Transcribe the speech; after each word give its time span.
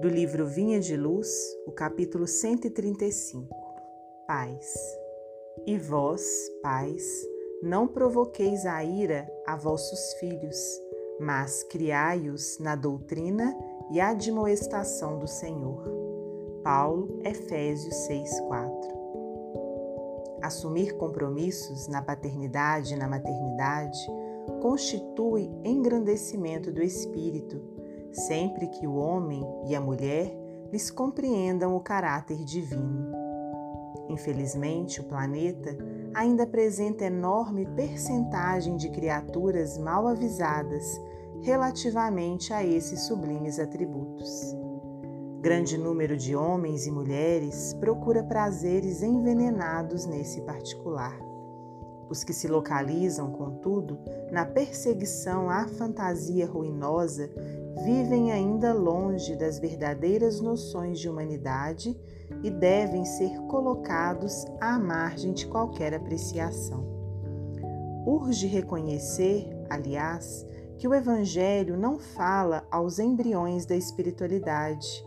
do 0.00 0.08
livro 0.08 0.46
Vinha 0.46 0.80
de 0.80 0.96
Luz, 0.96 1.28
o 1.66 1.72
capítulo 1.72 2.26
135. 2.26 3.48
Pais. 4.26 4.74
E 5.66 5.78
vós, 5.78 6.22
pais, 6.62 7.04
não 7.62 7.86
provoqueis 7.86 8.66
a 8.66 8.82
ira 8.84 9.26
a 9.46 9.56
vossos 9.56 10.14
filhos, 10.14 10.56
mas 11.20 11.62
criai-os 11.64 12.58
na 12.58 12.74
doutrina 12.74 13.56
e 13.90 14.00
admoestação 14.00 15.18
do 15.18 15.28
Senhor. 15.28 15.84
Paulo, 16.62 17.20
Efésios 17.24 17.94
6:4. 18.06 18.94
Assumir 20.42 20.96
compromissos 20.96 21.88
na 21.88 22.02
paternidade 22.02 22.94
e 22.94 22.96
na 22.96 23.08
maternidade 23.08 23.98
constitui 24.60 25.50
engrandecimento 25.64 26.70
do 26.70 26.82
espírito, 26.82 27.73
sempre 28.14 28.68
que 28.68 28.86
o 28.86 28.94
homem 28.94 29.42
e 29.66 29.74
a 29.74 29.80
mulher 29.80 30.34
lhes 30.72 30.90
compreendam 30.90 31.76
o 31.76 31.80
caráter 31.80 32.44
divino. 32.44 33.12
Infelizmente, 34.08 35.00
o 35.00 35.04
planeta 35.04 35.76
ainda 36.14 36.44
apresenta 36.44 37.04
enorme 37.04 37.66
percentagem 37.66 38.76
de 38.76 38.88
criaturas 38.90 39.76
mal 39.78 40.06
avisadas 40.06 41.00
relativamente 41.42 42.52
a 42.52 42.64
esses 42.64 43.00
sublimes 43.02 43.58
atributos. 43.58 44.56
Grande 45.40 45.76
número 45.76 46.16
de 46.16 46.34
homens 46.34 46.86
e 46.86 46.90
mulheres 46.90 47.74
procura 47.74 48.22
prazeres 48.22 49.02
envenenados 49.02 50.06
nesse 50.06 50.40
particular. 50.40 51.33
Os 52.08 52.22
que 52.22 52.32
se 52.32 52.46
localizam, 52.48 53.32
contudo, 53.32 53.98
na 54.30 54.44
perseguição 54.44 55.48
à 55.48 55.66
fantasia 55.66 56.46
ruinosa 56.46 57.30
vivem 57.84 58.30
ainda 58.30 58.72
longe 58.72 59.34
das 59.36 59.58
verdadeiras 59.58 60.40
noções 60.40 60.98
de 60.98 61.08
humanidade 61.08 61.98
e 62.42 62.50
devem 62.50 63.04
ser 63.04 63.38
colocados 63.48 64.44
à 64.60 64.78
margem 64.78 65.32
de 65.32 65.46
qualquer 65.46 65.94
apreciação. 65.94 66.84
Urge 68.06 68.46
reconhecer, 68.46 69.48
aliás, 69.70 70.46
que 70.76 70.86
o 70.86 70.94
Evangelho 70.94 71.76
não 71.76 71.98
fala 71.98 72.66
aos 72.70 72.98
embriões 72.98 73.64
da 73.64 73.74
espiritualidade, 73.74 75.04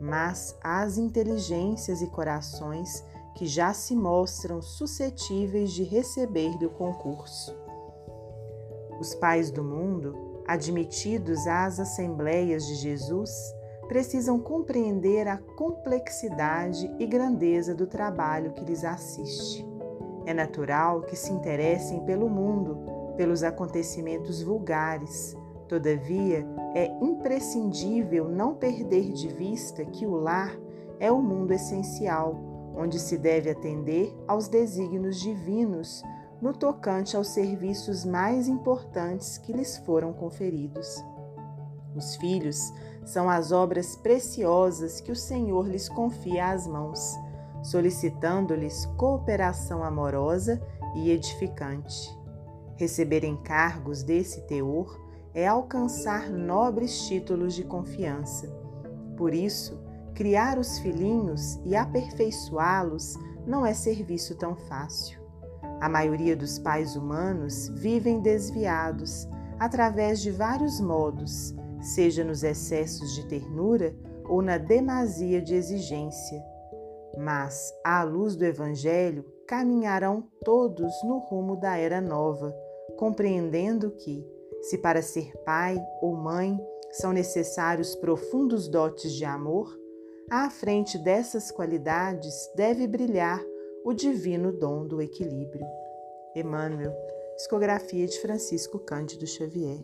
mas 0.00 0.56
às 0.62 0.98
inteligências 0.98 2.02
e 2.02 2.06
corações 2.06 3.04
que 3.36 3.46
já 3.46 3.74
se 3.74 3.94
mostram 3.94 4.62
suscetíveis 4.62 5.70
de 5.70 5.82
receber-lhe 5.84 6.64
o 6.64 6.70
concurso. 6.70 7.54
Os 8.98 9.14
pais 9.14 9.50
do 9.50 9.62
mundo, 9.62 10.42
admitidos 10.46 11.46
às 11.46 11.78
assembleias 11.78 12.66
de 12.66 12.74
Jesus, 12.76 13.30
precisam 13.88 14.40
compreender 14.40 15.28
a 15.28 15.36
complexidade 15.36 16.90
e 16.98 17.06
grandeza 17.06 17.74
do 17.74 17.86
trabalho 17.86 18.54
que 18.54 18.64
lhes 18.64 18.84
assiste. 18.84 19.68
É 20.24 20.32
natural 20.32 21.02
que 21.02 21.14
se 21.14 21.30
interessem 21.30 22.00
pelo 22.06 22.30
mundo, 22.30 22.78
pelos 23.18 23.42
acontecimentos 23.42 24.42
vulgares. 24.42 25.36
Todavia, 25.68 26.46
é 26.74 26.86
imprescindível 27.02 28.30
não 28.30 28.54
perder 28.54 29.12
de 29.12 29.28
vista 29.28 29.84
que 29.84 30.06
o 30.06 30.14
lar 30.14 30.58
é 30.98 31.12
o 31.12 31.20
mundo 31.20 31.52
essencial, 31.52 32.55
onde 32.76 32.98
se 32.98 33.16
deve 33.16 33.50
atender 33.50 34.14
aos 34.28 34.48
desígnios 34.48 35.18
divinos 35.18 36.02
no 36.40 36.52
tocante 36.52 37.16
aos 37.16 37.28
serviços 37.28 38.04
mais 38.04 38.46
importantes 38.46 39.38
que 39.38 39.52
lhes 39.52 39.78
foram 39.78 40.12
conferidos. 40.12 41.02
Os 41.94 42.14
filhos 42.16 42.58
são 43.04 43.30
as 43.30 43.52
obras 43.52 43.96
preciosas 43.96 45.00
que 45.00 45.10
o 45.10 45.16
Senhor 45.16 45.66
lhes 45.66 45.88
confia 45.88 46.50
às 46.50 46.66
mãos, 46.66 47.00
solicitando-lhes 47.62 48.84
cooperação 48.98 49.82
amorosa 49.82 50.60
e 50.94 51.10
edificante. 51.10 52.14
Receber 52.76 53.24
encargos 53.24 54.02
desse 54.02 54.42
teor 54.42 55.00
é 55.32 55.46
alcançar 55.46 56.28
nobres 56.30 57.06
títulos 57.06 57.54
de 57.54 57.64
confiança. 57.64 58.48
Por 59.16 59.32
isso, 59.32 59.78
criar 60.16 60.58
os 60.58 60.78
filhinhos 60.78 61.60
e 61.62 61.76
aperfeiçoá-los 61.76 63.16
não 63.46 63.64
é 63.64 63.74
serviço 63.74 64.34
tão 64.34 64.56
fácil. 64.56 65.20
A 65.78 65.88
maioria 65.90 66.34
dos 66.34 66.58
pais 66.58 66.96
humanos 66.96 67.68
vivem 67.68 68.20
desviados 68.20 69.28
através 69.58 70.20
de 70.20 70.30
vários 70.30 70.80
modos 70.80 71.54
seja 71.82 72.24
nos 72.24 72.42
excessos 72.42 73.14
de 73.14 73.26
ternura 73.26 73.94
ou 74.24 74.40
na 74.40 74.56
demasia 74.56 75.40
de 75.40 75.54
exigência. 75.54 76.42
Mas, 77.18 77.72
à 77.84 78.02
luz 78.02 78.34
do 78.34 78.44
Evangelho, 78.44 79.24
caminharão 79.46 80.24
todos 80.42 80.92
no 81.04 81.18
rumo 81.18 81.56
da 81.56 81.76
era 81.76 82.00
nova, 82.00 82.54
compreendendo 82.96 83.90
que, 83.90 84.26
se 84.62 84.78
para 84.78 85.02
ser 85.02 85.32
pai 85.44 85.78
ou 86.00 86.16
mãe 86.16 86.58
são 86.92 87.12
necessários 87.12 87.94
profundos 87.94 88.66
dotes 88.66 89.12
de 89.12 89.24
amor, 89.24 89.85
à 90.30 90.50
frente 90.50 90.98
dessas 90.98 91.50
qualidades 91.50 92.50
deve 92.56 92.86
brilhar 92.86 93.40
o 93.84 93.92
divino 93.92 94.52
dom 94.52 94.86
do 94.86 95.00
equilíbrio. 95.00 95.66
Emmanuel, 96.34 96.92
Psicografia 97.36 98.06
de 98.06 98.20
Francisco 98.20 98.78
Cândido 98.78 99.26
Xavier. 99.26 99.78